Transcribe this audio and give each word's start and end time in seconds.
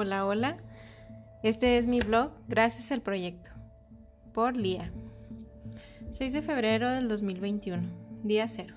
Hola, 0.00 0.26
hola. 0.26 0.56
Este 1.42 1.76
es 1.76 1.88
mi 1.88 1.98
blog 1.98 2.30
Gracias 2.46 2.92
al 2.92 3.02
proyecto. 3.02 3.50
Por 4.32 4.56
Lía. 4.56 4.92
6 6.12 6.34
de 6.34 6.40
febrero 6.40 6.88
del 6.88 7.08
2021. 7.08 7.82
Día 8.22 8.46
cero. 8.46 8.76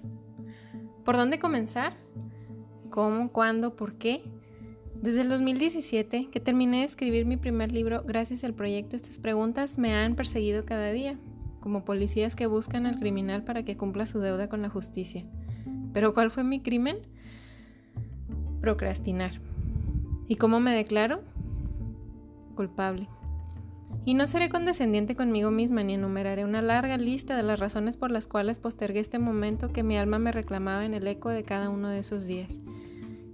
¿Por 1.06 1.18
dónde 1.18 1.38
comenzar? 1.38 1.94
¿Cómo? 2.90 3.32
¿Cuándo? 3.32 3.76
¿Por 3.76 4.00
qué? 4.00 4.24
Desde 4.96 5.22
el 5.22 5.30
2017, 5.30 6.30
que 6.32 6.40
terminé 6.40 6.80
de 6.80 6.86
escribir 6.86 7.28
mi 7.28 7.38
primer 7.38 7.72
libro 7.72 8.02
gracias 8.04 8.44
al 8.44 8.56
proyecto, 8.56 8.96
estas 8.96 9.20
preguntas 9.20 9.78
me 9.78 9.94
han 9.94 10.16
perseguido 10.16 10.66
cada 10.66 10.92
día, 10.92 11.20
como 11.60 11.86
policías 11.86 12.36
que 12.36 12.48
buscan 12.48 12.88
al 12.88 12.98
criminal 12.98 13.44
para 13.44 13.62
que 13.62 13.78
cumpla 13.78 14.08
su 14.08 14.22
deuda 14.22 14.50
con 14.50 14.64
la 14.64 14.70
justicia. 14.70 15.24
¿Pero 15.94 16.16
cuál 16.16 16.32
fue 16.32 16.44
mi 16.44 16.64
crimen? 16.64 16.98
Procrastinar. 18.60 19.51
¿Y 20.28 20.36
cómo 20.36 20.60
me 20.60 20.76
declaro? 20.76 21.22
Culpable. 22.56 23.08
Y 24.06 24.16
no 24.16 24.26
seré 24.26 24.50
condescendiente 24.50 25.16
conmigo 25.16 25.52
misma 25.52 25.84
ni 25.84 25.94
enumeraré 25.94 26.44
una 26.44 26.62
larga 26.62 26.98
lista 26.98 27.38
de 27.38 27.44
las 27.44 27.60
razones 27.60 27.98
por 27.98 28.10
las 28.10 28.28
cuales 28.28 28.58
postergué 28.58 29.00
este 29.00 29.20
momento 29.20 29.72
que 29.72 29.84
mi 29.84 29.98
alma 29.98 30.18
me 30.18 30.32
reclamaba 30.32 30.86
en 30.86 30.94
el 30.94 31.06
eco 31.08 31.30
de 31.30 31.44
cada 31.44 31.70
uno 31.70 31.90
de 31.90 32.00
esos 32.00 32.26
días. 32.26 32.58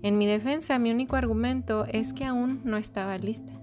En 0.04 0.18
mi 0.18 0.28
defensa, 0.28 0.78
mi 0.78 0.92
único 0.92 1.16
argumento 1.16 1.86
es 1.86 2.14
que 2.14 2.26
aún 2.26 2.62
no 2.64 2.78
estaba 2.78 3.18
lista. 3.18 3.54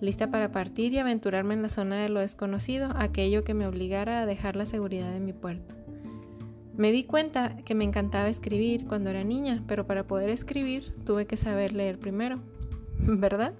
Lista 0.00 0.30
para 0.30 0.52
partir 0.52 0.92
y 0.92 0.98
aventurarme 0.98 1.54
en 1.54 1.62
la 1.62 1.68
zona 1.68 1.96
de 1.96 2.08
lo 2.08 2.20
desconocido, 2.20 2.90
aquello 2.96 3.44
que 3.44 3.54
me 3.54 3.66
obligara 3.66 4.20
a 4.20 4.26
dejar 4.26 4.56
la 4.56 4.66
seguridad 4.66 5.10
de 5.10 5.20
mi 5.20 5.32
puerto. 5.32 5.74
Me 6.76 6.92
di 6.92 7.04
cuenta 7.04 7.56
que 7.64 7.74
me 7.74 7.84
encantaba 7.84 8.28
escribir 8.28 8.86
cuando 8.86 9.08
era 9.08 9.24
niña, 9.24 9.64
pero 9.66 9.86
para 9.86 10.06
poder 10.06 10.28
escribir 10.28 10.92
tuve 11.04 11.26
que 11.26 11.38
saber 11.38 11.72
leer 11.72 11.98
primero, 11.98 12.40
¿verdad? 12.98 13.54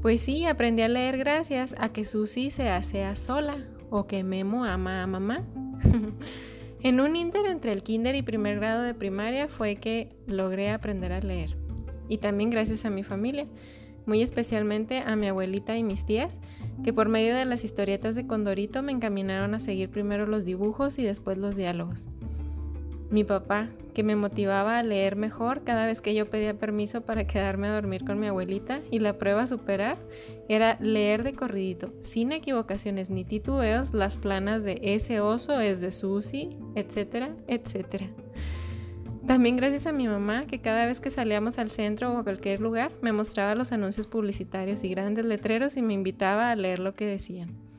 Pues 0.00 0.22
sí, 0.22 0.46
aprendí 0.46 0.82
a 0.82 0.88
leer 0.88 1.18
gracias 1.18 1.74
a 1.78 1.90
que 1.90 2.06
Susi 2.06 2.50
se 2.50 2.70
hace 2.70 3.14
sola 3.16 3.58
o 3.90 4.06
que 4.06 4.24
Memo 4.24 4.64
ama 4.64 5.02
a 5.02 5.06
mamá. 5.06 5.44
en 6.82 7.00
un 7.00 7.14
inter 7.16 7.44
entre 7.44 7.72
el 7.72 7.82
kinder 7.82 8.14
y 8.14 8.22
primer 8.22 8.56
grado 8.56 8.82
de 8.82 8.94
primaria 8.94 9.48
fue 9.48 9.76
que 9.76 10.08
logré 10.26 10.70
aprender 10.70 11.12
a 11.12 11.20
leer. 11.20 11.58
Y 12.08 12.18
también 12.18 12.48
gracias 12.48 12.86
a 12.86 12.90
mi 12.90 13.02
familia, 13.02 13.46
muy 14.06 14.22
especialmente 14.22 15.00
a 15.00 15.14
mi 15.14 15.28
abuelita 15.28 15.76
y 15.76 15.84
mis 15.84 16.06
tías, 16.06 16.38
que 16.82 16.94
por 16.94 17.10
medio 17.10 17.34
de 17.36 17.44
las 17.44 17.64
historietas 17.64 18.14
de 18.14 18.26
Condorito 18.26 18.82
me 18.82 18.92
encaminaron 18.92 19.54
a 19.54 19.60
seguir 19.60 19.90
primero 19.90 20.26
los 20.26 20.46
dibujos 20.46 20.98
y 20.98 21.02
después 21.02 21.36
los 21.36 21.54
diálogos. 21.54 22.08
Mi 23.10 23.24
papá, 23.24 23.68
que 23.92 24.04
me 24.04 24.14
motivaba 24.14 24.78
a 24.78 24.82
leer 24.84 25.16
mejor 25.16 25.64
cada 25.64 25.84
vez 25.84 26.00
que 26.00 26.14
yo 26.14 26.30
pedía 26.30 26.54
permiso 26.54 27.00
para 27.00 27.26
quedarme 27.26 27.66
a 27.66 27.74
dormir 27.74 28.04
con 28.04 28.20
mi 28.20 28.28
abuelita 28.28 28.80
y 28.90 29.00
la 29.00 29.18
prueba 29.18 29.42
a 29.42 29.46
superar 29.48 29.98
era 30.48 30.78
leer 30.80 31.24
de 31.24 31.32
corridito, 31.32 31.92
sin 31.98 32.30
equivocaciones 32.30 33.10
ni 33.10 33.24
titubeos, 33.24 33.92
las 33.92 34.16
planas 34.16 34.62
de 34.62 34.78
ese 34.82 35.20
oso 35.20 35.58
es 35.60 35.80
de 35.80 35.90
Susi, 35.90 36.50
etcétera, 36.76 37.34
etcétera. 37.48 38.08
También 39.26 39.56
gracias 39.56 39.86
a 39.86 39.92
mi 39.92 40.08
mamá, 40.08 40.46
que 40.46 40.60
cada 40.60 40.86
vez 40.86 41.00
que 41.00 41.10
salíamos 41.10 41.58
al 41.58 41.70
centro 41.70 42.12
o 42.12 42.18
a 42.18 42.24
cualquier 42.24 42.60
lugar 42.60 42.92
me 43.02 43.12
mostraba 43.12 43.54
los 43.54 43.72
anuncios 43.72 44.06
publicitarios 44.06 44.82
y 44.84 44.88
grandes 44.88 45.24
letreros 45.24 45.76
y 45.76 45.82
me 45.82 45.94
invitaba 45.94 46.50
a 46.50 46.56
leer 46.56 46.78
lo 46.78 46.94
que 46.94 47.06
decían. 47.06 47.69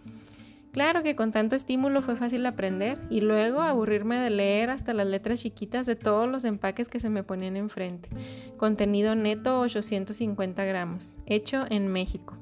Claro 0.72 1.03
que 1.03 1.17
con 1.17 1.31
tanto 1.31 1.55
estímulo 1.58 2.02
fue 2.02 2.16
fácil 2.16 2.45
aprender 2.45 2.97
y 3.09 3.19
luego 3.19 3.61
aburrirme 3.61 4.17
de 4.17 4.30
leer 4.30 4.69
hasta 4.69 4.94
las 4.94 5.05
letras 5.05 5.41
chiquitas 5.41 5.86
de 5.86 5.97
todos 5.97 6.30
los 6.30 6.45
empaques 6.45 6.88
que 6.88 7.02
se 7.02 7.09
me 7.09 7.23
ponían 7.23 7.58
enfrente. 7.58 8.09
Contenido 8.55 9.16
neto 9.16 9.59
850 9.59 10.64
gramos, 10.64 11.17
hecho 11.25 11.66
en 11.69 11.89
México. 11.89 12.38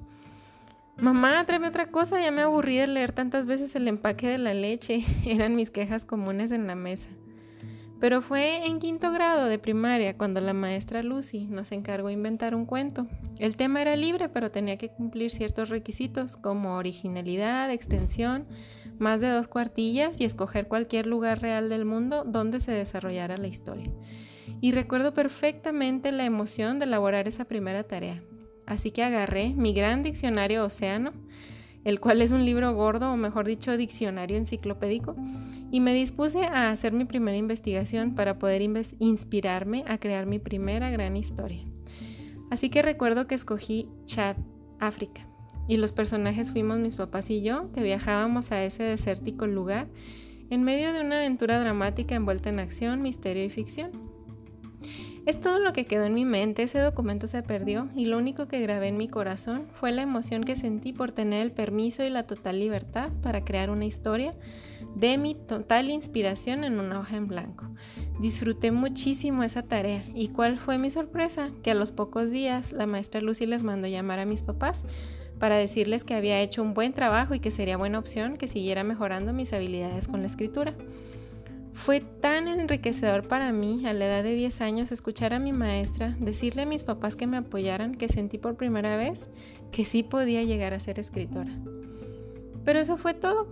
Mamá, 1.02 1.44
tráeme 1.46 1.70
otra 1.70 1.88
cosa, 1.88 2.22
ya 2.22 2.30
me 2.30 2.42
aburrí 2.42 2.78
de 2.78 2.86
leer 2.86 3.14
tantas 3.14 3.48
veces 3.48 3.74
el 3.76 3.88
empaque 3.88 4.28
de 4.28 4.38
la 4.38 4.54
leche. 4.54 5.04
Eran 5.26 5.56
mis 5.56 5.72
quejas 5.72 6.06
comunes 6.06 6.52
en 6.52 6.68
la 6.68 6.76
mesa. 6.76 7.08
Pero 8.00 8.22
fue 8.22 8.66
en 8.66 8.80
quinto 8.80 9.12
grado 9.12 9.46
de 9.46 9.60
primaria 9.60 10.16
cuando 10.18 10.40
la 10.40 10.54
maestra 10.54 11.04
Lucy 11.04 11.48
nos 11.48 11.72
encargó 11.74 12.10
inventar 12.10 12.56
un 12.56 12.66
cuento. 12.66 13.08
El 13.40 13.58
tema 13.58 13.82
era 13.82 13.96
libre, 13.98 14.30
pero 14.30 14.52
tenía 14.52 14.78
que 14.78 14.90
cumplir 14.90 15.32
ciertos 15.32 15.70
requisitos 15.70 16.38
como 16.38 16.78
originalidad, 16.78 17.72
extensión, 17.72 18.46
más 19.00 19.20
de 19.20 19.30
dos 19.30 19.48
cuartillas 19.48 20.20
y 20.22 20.26
escoger 20.26 20.68
cualquier 20.68 21.08
lugar 21.08 21.42
real 21.42 21.70
del 21.70 21.86
mundo 21.86 22.24
donde 22.26 22.62
se 22.62 22.72
desarrollara 22.72 23.38
la 23.38 23.48
historia. 23.48 23.92
Y 24.62 24.72
recuerdo 24.72 25.14
perfectamente 25.14 26.12
la 26.12 26.26
emoción 26.26 26.80
de 26.80 26.86
elaborar 26.86 27.28
esa 27.28 27.46
primera 27.46 27.84
tarea. 27.84 28.22
Así 28.66 28.92
que 28.92 29.04
agarré 29.04 29.50
mi 29.56 29.74
gran 29.74 30.04
diccionario 30.04 30.64
Océano, 30.64 31.12
el 31.90 32.00
cual 32.00 32.22
es 32.22 32.32
un 32.32 32.46
libro 32.46 32.74
gordo, 32.74 33.12
o 33.12 33.18
mejor 33.18 33.48
dicho, 33.48 33.76
diccionario 33.76 34.38
enciclopédico, 34.38 35.16
y 35.72 35.80
me 35.80 35.94
dispuse 35.94 36.44
a 36.44 36.70
hacer 36.70 36.94
mi 36.94 37.06
primera 37.06 37.36
investigación 37.36 38.16
para 38.16 38.38
poder 38.38 38.62
inspirarme 39.00 39.84
a 39.88 39.98
crear 39.98 40.26
mi 40.26 40.40
primera 40.40 40.90
gran 40.92 41.18
historia. 41.18 41.64
Así 42.52 42.70
que 42.70 42.82
recuerdo 42.82 43.28
que 43.28 43.36
escogí 43.36 43.90
Chad, 44.06 44.38
África, 44.80 45.28
y 45.68 45.78
los 45.78 45.92
personajes 45.92 46.52
fuimos 46.52 46.80
mis 46.80 46.96
papás 46.96 47.30
y 47.30 47.42
yo, 47.42 47.72
que 47.72 47.84
viajábamos 47.84 48.52
a 48.52 48.64
ese 48.64 48.84
desértico 48.84 49.48
lugar 49.48 49.88
en 50.50 50.64
medio 50.64 50.94
de 50.94 51.02
una 51.02 51.18
aventura 51.18 51.60
dramática 51.60 52.16
envuelta 52.16 52.50
en 52.50 52.60
acción, 52.60 53.04
misterio 53.04 53.44
y 53.46 53.50
ficción. 53.50 54.09
Es 55.26 55.40
todo 55.40 55.60
lo 55.60 55.74
que 55.74 55.86
quedó 55.86 56.06
en 56.06 56.14
mi 56.14 56.26
mente, 56.26 56.64
ese 56.64 56.80
documento 56.80 57.28
se 57.28 57.44
perdió 57.44 57.90
y 57.96 58.06
lo 58.06 58.18
único 58.18 58.48
que 58.48 58.62
grabé 58.62 58.88
en 58.88 58.98
mi 58.98 59.08
corazón 59.08 59.68
fue 59.74 59.92
la 59.92 60.02
emoción 60.02 60.44
que 60.44 60.56
sentí 60.56 60.94
por 60.94 61.12
tener 61.12 61.42
el 61.42 61.52
permiso 61.52 62.04
y 62.04 62.10
la 62.10 62.26
total 62.26 62.60
libertad 62.60 63.10
para 63.22 63.44
crear 63.44 63.70
una 63.70 63.86
historia 63.86 64.32
de 64.96 65.18
mi 65.18 65.36
total 65.36 65.90
inspiración 65.90 66.64
en 66.64 66.80
una 66.80 67.00
hoja 67.00 67.18
en 67.18 67.28
blanco. 67.28 67.68
Disfruté 68.20 68.72
muchísimo 68.72 69.44
esa 69.44 69.62
tarea 69.62 70.04
y 70.16 70.30
cuál 70.30 70.58
fue 70.58 70.78
mi 70.78 70.90
sorpresa, 70.90 71.52
que 71.64 71.72
a 71.72 71.76
los 71.76 71.92
pocos 71.92 72.32
días 72.32 72.72
la 72.72 72.88
maestra 72.88 73.22
Lucy 73.22 73.46
les 73.46 73.64
mandó 73.64 73.88
llamar 73.88 74.20
a 74.20 74.26
mis 74.26 74.42
papás 74.42 74.84
para 75.40 75.56
decirles 75.56 76.04
que 76.04 76.16
había 76.16 76.42
hecho 76.42 76.62
un 76.62 76.74
buen 76.74 76.94
trabajo 76.94 77.34
y 77.34 77.40
que 77.40 77.52
sería 77.52 77.78
buena 77.78 78.00
opción 78.00 78.38
que 78.38 78.48
siguiera 78.48 78.84
mejorando 78.84 79.32
mis 79.32 79.54
habilidades 79.54 80.08
con 80.08 80.22
la 80.22 80.28
escritura. 80.28 80.74
Fue 81.74 82.02
tan 82.02 82.48
enriquecedor 82.48 83.28
para 83.28 83.52
mí 83.52 83.86
a 83.86 83.94
la 83.94 84.06
edad 84.06 84.24
de 84.24 84.34
10 84.34 84.62
años 84.62 84.92
escuchar 84.92 85.34
a 85.34 85.40
mi 85.40 85.54
maestra 85.54 86.16
decirle 86.20 86.64
a 86.64 86.66
mis 86.66 86.84
papás 86.84 87.16
que 87.16 87.28
me 87.28 87.38
apoyaran 87.38 87.96
que 87.96 88.10
sentí 88.10 88.38
por 88.38 88.56
primera 88.56 88.98
vez 88.98 89.30
que 89.72 89.86
sí 89.86 90.04
podía 90.04 90.44
llegar 90.44 90.74
a 90.74 90.80
ser 90.80 91.00
escritora. 91.00 91.52
Pero 92.66 92.80
eso 92.80 92.98
fue 92.98 93.14
todo. 93.14 93.48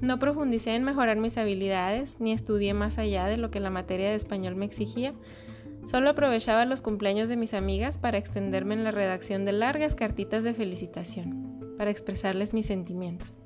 No 0.00 0.18
profundicé 0.18 0.74
en 0.74 0.84
mejorar 0.84 1.16
mis 1.16 1.38
habilidades 1.38 2.16
ni 2.18 2.32
estudié 2.32 2.74
más 2.74 2.98
allá 2.98 3.26
de 3.26 3.36
lo 3.36 3.50
que 3.50 3.60
la 3.60 3.70
materia 3.70 4.10
de 4.10 4.16
español 4.16 4.56
me 4.56 4.64
exigía. 4.64 5.14
Solo 5.84 6.10
aprovechaba 6.10 6.64
los 6.64 6.82
cumpleaños 6.82 7.28
de 7.28 7.36
mis 7.36 7.54
amigas 7.54 7.98
para 7.98 8.18
extenderme 8.18 8.74
en 8.74 8.84
la 8.84 8.90
redacción 8.90 9.44
de 9.44 9.52
largas 9.52 9.94
cartitas 9.94 10.44
de 10.44 10.54
felicitación, 10.54 11.74
para 11.76 11.90
expresarles 11.90 12.52
mis 12.52 12.66
sentimientos. 12.66 13.38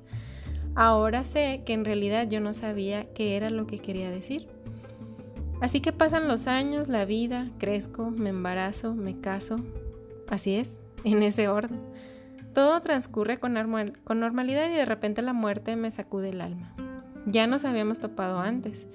Ahora 0.79 1.23
sé 1.23 1.63
que 1.65 1.73
en 1.73 1.85
realidad 1.85 2.27
yo 2.29 2.39
no 2.39 2.53
sabía 2.53 3.11
qué 3.15 3.35
era 3.35 3.49
lo 3.49 3.65
que 3.65 3.79
quería 3.79 4.11
decir. 4.11 4.47
Así 5.59 5.81
que 5.81 5.91
pasan 5.91 6.27
los 6.27 6.45
años, 6.45 6.87
la 6.87 7.03
vida, 7.05 7.49
crezco, 7.57 8.11
me 8.11 8.29
embarazo, 8.29 8.93
me 8.93 9.19
caso. 9.19 9.55
Así 10.29 10.53
es, 10.53 10.77
en 11.03 11.23
ese 11.23 11.47
orden. 11.47 11.79
Todo 12.53 12.79
transcurre 12.81 13.39
con, 13.39 13.55
con 14.03 14.19
normalidad 14.19 14.69
y 14.69 14.75
de 14.75 14.85
repente 14.85 15.23
la 15.23 15.33
muerte 15.33 15.75
me 15.75 15.89
sacude 15.89 16.29
el 16.29 16.41
alma. 16.41 16.75
Ya 17.25 17.47
nos 17.47 17.65
habíamos 17.65 17.97
topado 17.97 18.37
antes, 18.37 18.85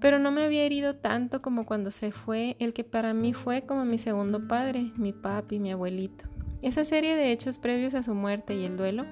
pero 0.00 0.18
no 0.18 0.32
me 0.32 0.44
había 0.44 0.64
herido 0.64 0.96
tanto 0.96 1.40
como 1.40 1.66
cuando 1.66 1.92
se 1.92 2.10
fue 2.10 2.56
el 2.58 2.74
que 2.74 2.82
para 2.82 3.14
mí 3.14 3.32
fue 3.32 3.62
como 3.62 3.84
mi 3.84 3.98
segundo 3.98 4.48
padre, 4.48 4.90
mi 4.96 5.12
papi, 5.12 5.60
mi 5.60 5.70
abuelito. 5.70 6.24
Esa 6.62 6.84
serie 6.84 7.14
de 7.14 7.30
hechos 7.30 7.58
previos 7.58 7.94
a 7.94 8.02
su 8.02 8.12
muerte 8.12 8.56
y 8.56 8.64
el 8.64 8.76
duelo 8.76 9.04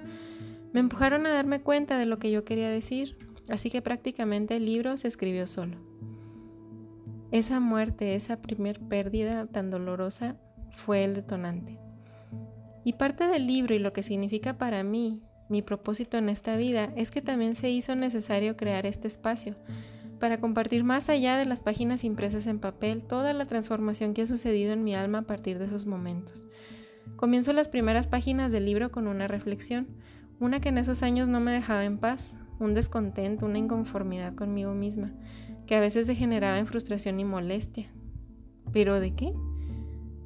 me 0.75 0.81
empujaron 0.81 1.25
a 1.25 1.33
darme 1.33 1.61
cuenta 1.61 1.97
de 1.99 2.05
lo 2.05 2.19
que 2.19 2.33
yo 2.33 2.45
quería 2.45 2.69
decir, 2.69 3.17
así 3.49 3.71
que 3.71 3.81
prácticamente 3.81 4.57
el 4.57 4.67
libro 4.67 4.97
se 4.97 5.07
escribió 5.07 5.47
solo. 5.47 5.79
Esa 7.31 7.61
muerte, 7.61 8.17
esa 8.17 8.43
primer 8.43 8.81
pérdida 8.81 9.47
tan 9.47 9.71
dolorosa 9.71 10.37
fue 10.73 11.05
el 11.05 11.15
detonante. 11.15 11.79
Y 12.85 12.95
parte 12.95 13.29
del 13.29 13.47
libro 13.47 13.73
y 13.73 13.79
lo 13.79 13.93
que 13.93 14.03
significa 14.03 14.59
para 14.59 14.83
mí, 14.83 15.23
mi 15.49 15.63
propósito 15.63 16.19
en 16.19 16.29
esta 16.29 16.57
vida, 16.57 16.93
es 16.97 17.13
que 17.13 17.23
también 17.23 17.55
se 17.55 17.71
hizo 17.71 17.95
necesario 17.95 18.57
crear 18.57 18.85
este 18.85 19.07
espacio 19.07 19.55
para 20.19 20.41
compartir 20.41 20.83
más 20.83 21.09
allá 21.09 21.37
de 21.37 21.45
las 21.45 21.63
páginas 21.63 22.03
impresas 22.03 22.49
en 22.49 22.59
papel 22.59 23.05
toda 23.05 23.33
la 23.33 23.45
transformación 23.45 24.13
que 24.13 24.23
ha 24.23 24.27
sucedido 24.27 24.73
en 24.73 24.83
mi 24.83 24.97
alma 24.97 25.19
a 25.19 25.23
partir 25.23 25.61
de 25.61 25.67
esos 25.67 25.87
momentos. 25.87 26.49
Comienzo 27.15 27.53
las 27.53 27.69
primeras 27.69 28.09
páginas 28.09 28.51
del 28.51 28.65
libro 28.65 28.91
con 28.91 29.07
una 29.07 29.29
reflexión, 29.29 29.87
una 30.41 30.61
que 30.61 30.69
en 30.69 30.79
esos 30.79 31.03
años 31.03 31.29
no 31.29 31.41
me 31.41 31.53
dejaba 31.53 31.85
en 31.85 31.99
paz, 31.99 32.37
un 32.59 32.75
descontento, 32.75 33.47
una 33.47 33.59
inconformidad 33.59 34.35
conmigo 34.35 34.73
misma, 34.73 35.13
que 35.67 35.77
a 35.77 35.81
veces 35.81 36.07
degeneraba 36.07 36.59
en 36.59 36.67
frustración 36.67 37.21
y 37.21 37.25
molestia. 37.25 37.89
¿Pero 38.73 39.01
de 39.01 39.15
qué? 39.15 39.33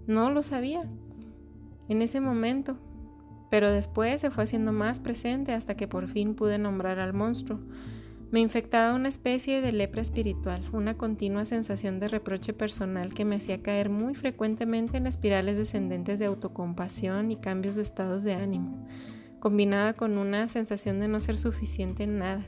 No 0.06 0.31
lo 0.31 0.43
sabía. 0.43 0.82
en 1.88 2.02
ese 2.02 2.20
momento, 2.20 2.76
pero 3.50 3.70
después 3.70 4.20
se 4.20 4.31
fue 4.31 4.44
haciendo 4.44 4.72
más 4.72 5.00
presente 5.00 5.52
hasta 5.52 5.75
que 5.75 5.88
por 5.88 6.06
fin 6.08 6.34
pude 6.34 6.58
nombrar 6.58 6.99
al 6.99 7.14
monstruo. 7.14 7.60
Me 8.31 8.40
infectaba 8.40 8.94
una 8.94 9.08
especie 9.08 9.62
de 9.62 9.72
lepra 9.72 10.02
espiritual, 10.02 10.62
una 10.72 10.99
continua 10.99 11.46
sensación 11.46 11.99
de 11.99 12.08
reproche 12.08 12.52
personal 12.52 13.14
que 13.14 13.25
me 13.25 13.37
hacía 13.37 13.62
caer 13.62 13.88
muy 13.88 14.14
frecuentemente 14.14 14.99
en 14.99 15.06
espirales 15.06 15.56
descendentes 15.56 16.19
de 16.19 16.26
autocompasión 16.26 17.31
y 17.31 17.37
cambios 17.37 17.75
de 17.75 17.82
estados 17.82 18.22
de 18.25 18.34
ánimo, 18.34 18.87
combinada 19.40 19.94
con 19.94 20.19
una 20.19 20.49
sensación 20.49 21.00
de 21.00 21.08
no 21.08 21.20
ser 21.20 21.38
suficiente 21.38 22.05
en 22.05 22.19
nada, 22.19 22.46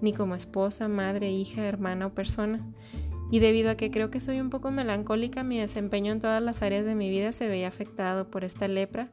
ni 0.00 0.12
como 0.12 0.34
esposa, 0.34 0.88
madre, 0.88 1.30
hija, 1.30 1.64
hermana 1.64 2.06
o 2.06 2.14
persona. 2.14 2.66
Y 3.30 3.38
debido 3.38 3.70
a 3.70 3.76
que 3.76 3.90
creo 3.90 4.10
que 4.10 4.20
soy 4.20 4.40
un 4.40 4.50
poco 4.50 4.70
melancólica, 4.70 5.42
mi 5.42 5.58
desempeño 5.58 6.12
en 6.12 6.20
todas 6.20 6.42
las 6.42 6.60
áreas 6.62 6.84
de 6.84 6.94
mi 6.94 7.08
vida 7.08 7.32
se 7.32 7.48
veía 7.48 7.68
afectado 7.68 8.30
por 8.30 8.44
esta 8.44 8.68
lepra, 8.68 9.10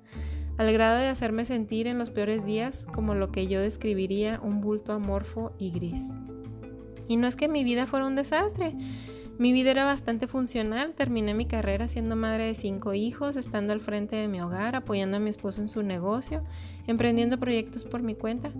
al 0.57 0.73
grado 0.73 0.97
de 0.97 1.07
hacerme 1.07 1.45
sentir 1.45 1.87
en 1.87 1.97
los 1.97 2.11
peores 2.11 2.45
días 2.45 2.85
como 2.93 3.15
lo 3.15 3.31
que 3.31 3.47
yo 3.47 3.61
describiría 3.61 4.41
un 4.43 4.59
bulto 4.59 4.91
amorfo 4.91 5.53
y 5.57 5.71
gris. 5.71 6.11
Y 7.07 7.15
no 7.15 7.27
es 7.27 7.37
que 7.37 7.47
mi 7.47 7.63
vida 7.63 7.87
fuera 7.87 8.05
un 8.05 8.15
desastre, 8.15 8.75
mi 9.39 9.53
vida 9.53 9.71
era 9.71 9.85
bastante 9.85 10.27
funcional, 10.27 10.93
terminé 10.95 11.33
mi 11.33 11.45
carrera 11.45 11.87
siendo 11.87 12.17
madre 12.17 12.43
de 12.43 12.55
cinco 12.55 12.93
hijos, 12.93 13.37
estando 13.37 13.71
al 13.71 13.79
frente 13.79 14.17
de 14.17 14.27
mi 14.27 14.41
hogar, 14.41 14.75
apoyando 14.75 15.15
a 15.15 15.21
mi 15.21 15.29
esposo 15.29 15.61
en 15.61 15.69
su 15.69 15.81
negocio, 15.81 16.43
emprendiendo 16.87 17.39
proyectos 17.39 17.85
por 17.85 18.03
mi 18.03 18.15
cuenta. 18.15 18.51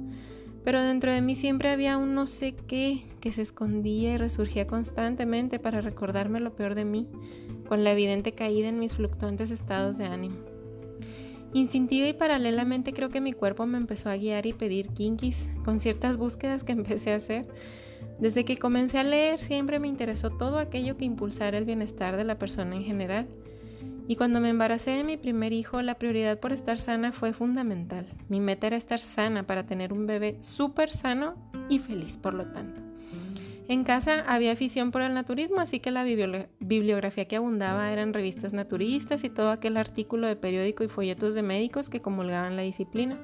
Pero 0.63 0.81
dentro 0.81 1.11
de 1.11 1.19
mí 1.19 1.35
siempre 1.35 1.69
había 1.69 1.97
un 1.97 2.15
no 2.15 2.27
sé 2.27 2.55
qué 2.55 3.03
que 3.19 3.33
se 3.33 3.41
escondía 3.41 4.13
y 4.13 4.17
resurgía 4.17 4.67
constantemente 4.67 5.59
para 5.59 5.81
recordarme 5.81 6.39
lo 6.39 6.55
peor 6.55 6.75
de 6.75 6.85
mí, 6.85 7.09
con 7.67 7.83
la 7.83 7.91
evidente 7.91 8.31
caída 8.31 8.69
en 8.69 8.79
mis 8.79 8.95
fluctuantes 8.95 9.51
estados 9.51 9.97
de 9.97 10.05
ánimo. 10.05 10.37
Instintiva 11.51 12.07
y 12.07 12.13
paralelamente 12.13 12.93
creo 12.93 13.09
que 13.09 13.19
mi 13.19 13.33
cuerpo 13.33 13.65
me 13.65 13.77
empezó 13.77 14.09
a 14.09 14.15
guiar 14.15 14.45
y 14.45 14.53
pedir 14.53 14.87
kinkis 14.89 15.45
con 15.65 15.81
ciertas 15.81 16.15
búsquedas 16.15 16.63
que 16.63 16.71
empecé 16.71 17.11
a 17.11 17.17
hacer. 17.17 17.47
Desde 18.19 18.43
que 18.45 18.57
comencé 18.57 18.99
a 18.99 19.03
leer 19.03 19.39
siempre 19.39 19.79
me 19.79 19.87
interesó 19.87 20.29
todo 20.29 20.59
aquello 20.59 20.97
que 20.97 21.05
impulsara 21.05 21.57
el 21.57 21.65
bienestar 21.65 22.17
de 22.17 22.25
la 22.25 22.37
persona 22.37 22.75
en 22.75 22.83
general. 22.83 23.27
Y 24.07 24.15
cuando 24.15 24.41
me 24.41 24.49
embaracé 24.49 24.91
de 24.91 25.03
mi 25.03 25.17
primer 25.17 25.53
hijo, 25.53 25.81
la 25.81 25.95
prioridad 25.95 26.39
por 26.39 26.51
estar 26.51 26.79
sana 26.79 27.11
fue 27.11 27.31
fundamental. 27.31 28.05
Mi 28.27 28.39
meta 28.39 28.67
era 28.67 28.75
estar 28.75 28.99
sana 28.99 29.43
para 29.43 29.65
tener 29.65 29.93
un 29.93 30.07
bebé 30.07 30.37
súper 30.41 30.91
sano 30.91 31.35
y 31.69 31.79
feliz, 31.79 32.17
por 32.17 32.33
lo 32.33 32.47
tanto. 32.47 32.81
En 33.69 33.83
casa 33.83 34.25
había 34.27 34.51
afición 34.51 34.89
por 34.89 35.03
el 35.03 35.13
naturismo, 35.13 35.59
así 35.59 35.79
que 35.79 35.91
la 35.91 36.03
bibliografía 36.03 37.25
que 37.25 37.35
abundaba 37.35 37.93
eran 37.93 38.15
revistas 38.15 38.51
naturistas 38.51 39.23
y 39.23 39.29
todo 39.29 39.51
aquel 39.51 39.77
artículo 39.77 40.25
de 40.25 40.35
periódico 40.35 40.83
y 40.83 40.87
folletos 40.87 41.35
de 41.35 41.43
médicos 41.43 41.87
que 41.87 42.01
comulgaban 42.01 42.55
la 42.55 42.63
disciplina. 42.63 43.19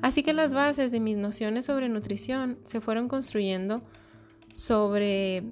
Así 0.00 0.22
que 0.22 0.32
las 0.32 0.52
bases 0.52 0.90
de 0.90 1.00
mis 1.00 1.16
nociones 1.16 1.66
sobre 1.66 1.88
nutrición 1.88 2.58
se 2.64 2.80
fueron 2.80 3.08
construyendo 3.08 3.82
sobre 4.52 5.44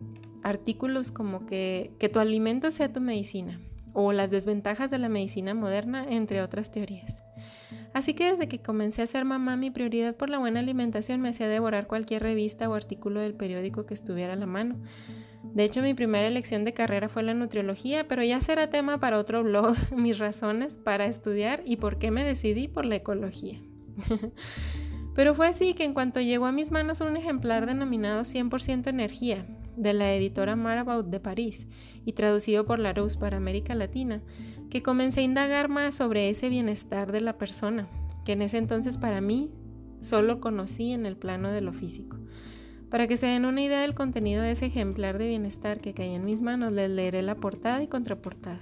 artículos 0.42 1.10
como 1.12 1.46
que, 1.46 1.92
que 1.98 2.08
tu 2.08 2.18
alimento 2.18 2.70
sea 2.70 2.92
tu 2.92 3.00
medicina 3.00 3.60
o 3.92 4.12
las 4.12 4.30
desventajas 4.30 4.90
de 4.90 4.98
la 4.98 5.08
medicina 5.08 5.54
moderna, 5.54 6.06
entre 6.08 6.42
otras 6.42 6.70
teorías. 6.70 7.22
Así 7.92 8.14
que 8.14 8.30
desde 8.30 8.48
que 8.48 8.62
comencé 8.62 9.02
a 9.02 9.06
ser 9.06 9.24
mamá, 9.24 9.56
mi 9.56 9.70
prioridad 9.70 10.16
por 10.16 10.30
la 10.30 10.38
buena 10.38 10.60
alimentación 10.60 11.20
me 11.20 11.30
hacía 11.30 11.48
devorar 11.48 11.86
cualquier 11.88 12.22
revista 12.22 12.68
o 12.68 12.74
artículo 12.74 13.20
del 13.20 13.34
periódico 13.34 13.84
que 13.84 13.94
estuviera 13.94 14.34
a 14.34 14.36
la 14.36 14.46
mano. 14.46 14.76
De 15.42 15.64
hecho, 15.64 15.82
mi 15.82 15.94
primera 15.94 16.28
elección 16.28 16.64
de 16.64 16.72
carrera 16.72 17.08
fue 17.08 17.22
la 17.24 17.34
nutriología, 17.34 18.06
pero 18.06 18.22
ya 18.22 18.40
será 18.40 18.70
tema 18.70 19.00
para 19.00 19.18
otro 19.18 19.42
blog, 19.42 19.74
mis 19.96 20.18
razones 20.18 20.76
para 20.76 21.06
estudiar 21.06 21.62
y 21.64 21.76
por 21.76 21.98
qué 21.98 22.10
me 22.10 22.24
decidí 22.24 22.68
por 22.68 22.84
la 22.84 22.96
ecología. 22.96 23.60
pero 25.14 25.34
fue 25.34 25.48
así 25.48 25.74
que 25.74 25.84
en 25.84 25.94
cuanto 25.94 26.20
llegó 26.20 26.46
a 26.46 26.52
mis 26.52 26.70
manos 26.70 27.00
un 27.00 27.16
ejemplar 27.16 27.66
denominado 27.66 28.22
100% 28.22 28.88
energía, 28.88 29.46
de 29.76 29.94
la 29.94 30.14
editora 30.14 30.56
Marabout 30.56 31.06
de 31.06 31.20
París 31.20 31.66
y 32.04 32.12
traducido 32.12 32.66
por 32.66 32.78
Larousse 32.78 33.18
para 33.18 33.38
América 33.38 33.74
Latina, 33.74 34.22
que 34.68 34.82
comencé 34.82 35.20
a 35.20 35.24
indagar 35.24 35.68
más 35.68 35.96
sobre 35.96 36.28
ese 36.28 36.48
bienestar 36.48 37.12
de 37.12 37.20
la 37.20 37.38
persona, 37.38 37.88
que 38.24 38.32
en 38.32 38.42
ese 38.42 38.58
entonces 38.58 38.98
para 38.98 39.20
mí 39.20 39.50
solo 40.00 40.40
conocí 40.40 40.92
en 40.92 41.06
el 41.06 41.16
plano 41.16 41.50
de 41.50 41.60
lo 41.60 41.72
físico. 41.72 42.18
Para 42.90 43.06
que 43.06 43.16
se 43.16 43.26
den 43.26 43.44
una 43.44 43.62
idea 43.62 43.80
del 43.80 43.94
contenido 43.94 44.42
de 44.42 44.52
ese 44.52 44.66
ejemplar 44.66 45.18
de 45.18 45.28
bienestar 45.28 45.80
que 45.80 45.94
caía 45.94 46.16
en 46.16 46.24
mis 46.24 46.42
manos, 46.42 46.72
les 46.72 46.90
leeré 46.90 47.22
la 47.22 47.36
portada 47.36 47.82
y 47.82 47.88
contraportada. 47.88 48.60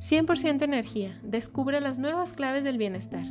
100% 0.00 0.62
energía. 0.62 1.20
Descubre 1.22 1.80
las 1.80 1.98
nuevas 1.98 2.32
claves 2.32 2.64
del 2.64 2.78
bienestar. 2.78 3.24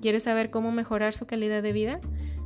¿Quieres 0.00 0.24
saber 0.24 0.50
cómo 0.50 0.72
mejorar 0.72 1.14
su 1.14 1.26
calidad 1.26 1.62
de 1.62 1.72
vida? 1.72 2.00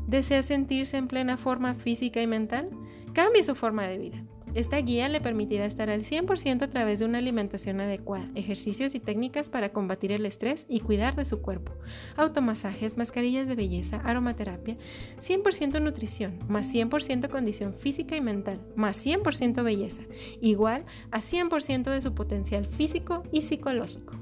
¿Desea 0.06 0.42
sentirse 0.42 0.96
en 0.96 1.08
plena 1.08 1.36
forma 1.36 1.74
física 1.74 2.20
y 2.22 2.26
mental? 2.26 2.70
Cambie 3.12 3.42
su 3.42 3.54
forma 3.54 3.86
de 3.86 3.98
vida. 3.98 4.24
Esta 4.54 4.76
guía 4.76 5.08
le 5.08 5.22
permitirá 5.22 5.64
estar 5.64 5.88
al 5.88 6.04
100% 6.04 6.62
a 6.62 6.68
través 6.68 6.98
de 6.98 7.06
una 7.06 7.18
alimentación 7.18 7.80
adecuada, 7.80 8.26
ejercicios 8.34 8.94
y 8.94 9.00
técnicas 9.00 9.48
para 9.48 9.70
combatir 9.70 10.12
el 10.12 10.26
estrés 10.26 10.66
y 10.68 10.80
cuidar 10.80 11.14
de 11.16 11.24
su 11.24 11.40
cuerpo, 11.40 11.72
automasajes, 12.16 12.98
mascarillas 12.98 13.48
de 13.48 13.54
belleza, 13.54 13.96
aromaterapia, 14.04 14.76
100% 15.18 15.80
nutrición, 15.80 16.38
más 16.48 16.72
100% 16.72 17.30
condición 17.30 17.72
física 17.72 18.14
y 18.14 18.20
mental, 18.20 18.60
más 18.76 19.02
100% 19.02 19.62
belleza, 19.62 20.02
igual 20.42 20.84
a 21.10 21.20
100% 21.20 21.90
de 21.90 22.02
su 22.02 22.14
potencial 22.14 22.66
físico 22.66 23.22
y 23.32 23.40
psicológico. 23.40 24.21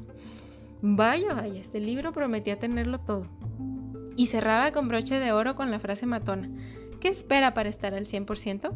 Vaya, 0.82 1.35
vaya, 1.35 1.61
este 1.61 1.79
libro 1.81 2.12
prometía 2.12 2.59
tenerlo 2.59 3.00
todo. 3.00 3.27
Y 4.17 4.27
cerraba 4.27 4.73
con 4.73 4.88
broche 4.88 5.19
de 5.19 5.32
oro 5.32 5.55
con 5.55 5.71
la 5.71 5.79
frase 5.79 6.06
matona. 6.06 6.49
¿Qué 7.00 7.09
espera 7.09 7.55
para 7.55 7.69
estar 7.69 7.94
al 7.94 8.06
100%? 8.06 8.73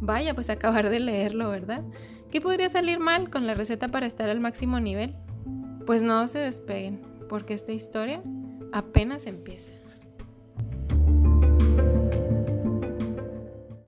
Vaya, 0.00 0.34
pues 0.34 0.50
acabar 0.50 0.90
de 0.90 1.00
leerlo, 1.00 1.50
¿verdad? 1.50 1.82
¿Qué 2.30 2.40
podría 2.40 2.68
salir 2.68 2.98
mal 2.98 3.30
con 3.30 3.46
la 3.46 3.54
receta 3.54 3.88
para 3.88 4.06
estar 4.06 4.28
al 4.28 4.40
máximo 4.40 4.80
nivel? 4.80 5.14
Pues 5.86 6.02
no 6.02 6.26
se 6.26 6.38
despeguen, 6.38 7.00
porque 7.28 7.54
esta 7.54 7.72
historia 7.72 8.22
apenas 8.72 9.26
empieza. 9.26 9.72